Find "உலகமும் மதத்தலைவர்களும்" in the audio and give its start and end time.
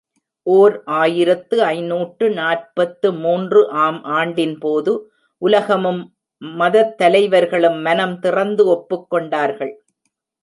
5.41-7.81